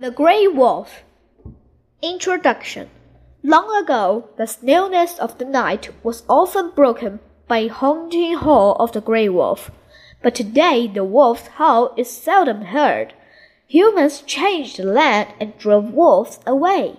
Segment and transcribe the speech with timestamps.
[0.00, 1.02] The Grey Wolf
[2.00, 2.88] Introduction
[3.42, 8.92] Long ago, the stillness of the night was often broken by a haunting howl of
[8.92, 9.70] the grey wolf.
[10.22, 13.12] But today the wolf's howl is seldom heard.
[13.66, 16.96] Humans changed the land and drove wolves away.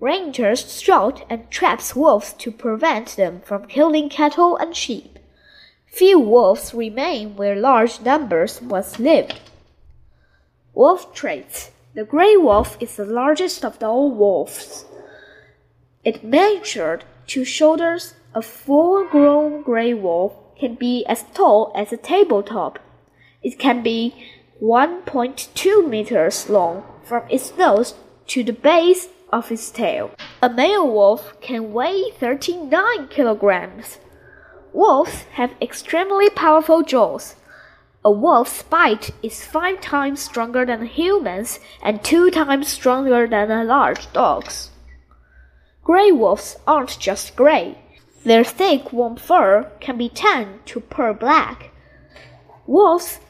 [0.00, 5.20] Rangers shot and trapped wolves to prevent them from killing cattle and sheep.
[5.86, 9.38] Few wolves remain where large numbers once lived.
[10.74, 14.86] Wolf traits the gray wolf is the largest of the old wolves.
[16.04, 18.14] It measured two shoulders.
[18.34, 22.78] A full grown gray wolf can be as tall as a tabletop.
[23.42, 24.14] It can be
[24.62, 27.94] 1.2 meters long from its nose
[28.28, 30.12] to the base of its tail.
[30.40, 33.98] A male wolf can weigh 39 kilograms.
[34.72, 37.34] Wolves have extremely powerful jaws.
[38.04, 43.48] A wolf's bite is five times stronger than a human's and two times stronger than
[43.50, 44.70] a large dog's.
[45.84, 47.78] Gray wolves aren't just gray.
[48.24, 51.70] Their thick, warm fur can be tanned to pearl black.
[52.66, 53.20] Wolves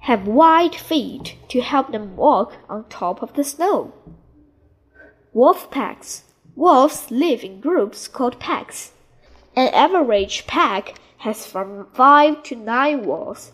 [0.00, 3.94] have wide feet to help them walk on top of the snow.
[5.32, 6.24] Wolf packs.
[6.54, 8.92] Wolves live in groups called packs.
[9.56, 13.52] An average pack has from five to nine wolves.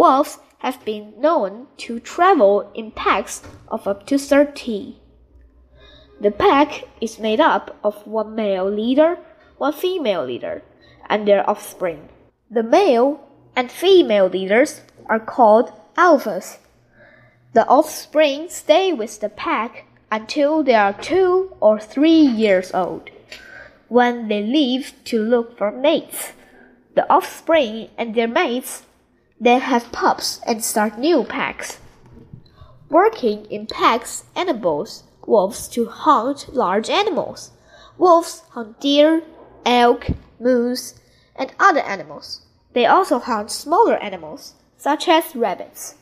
[0.00, 4.96] Wolves have been known to travel in packs of up to 30.
[6.18, 9.18] The pack is made up of one male leader,
[9.58, 10.62] one female leader,
[11.10, 12.08] and their offspring.
[12.50, 13.20] The male
[13.54, 16.56] and female leaders are called alphas.
[17.52, 23.10] The offspring stay with the pack until they are two or three years old,
[23.88, 26.32] when they leave to look for mates.
[26.94, 28.84] The offspring and their mates
[29.40, 31.78] then have pups and start new packs.
[32.90, 37.52] Working in packs enables wolves to hunt large animals.
[37.96, 39.22] Wolves hunt deer,
[39.64, 40.94] elk, moose,
[41.36, 42.42] and other animals.
[42.72, 45.94] They also hunt smaller animals, such as rabbits.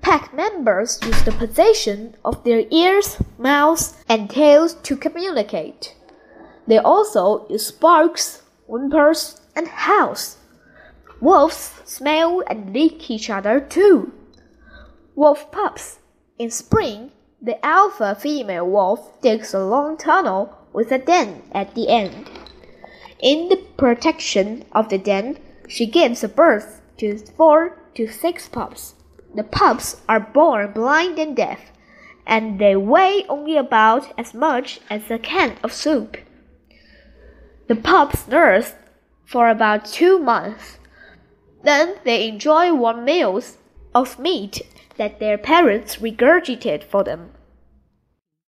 [0.00, 5.94] Pack members use the position of their ears, mouths, and tails to communicate.
[6.66, 10.37] They also use barks, whimpers, and howls.
[11.20, 14.12] Wolves smell and lick each other too.
[15.14, 15.98] Wolf pups.
[16.38, 17.10] In spring,
[17.42, 22.30] the alpha female wolf digs a long tunnel with a den at the end.
[23.20, 28.94] In the protection of the den, she gives birth to four to six pups.
[29.34, 31.72] The pups are born blind and deaf,
[32.26, 36.16] and they weigh only about as much as a can of soup.
[37.66, 38.74] The pups nurse
[39.26, 40.77] for about two months.
[41.62, 43.58] Then they enjoy warm meals
[43.94, 44.62] of meat
[44.96, 47.30] that their parents regurgitate for them.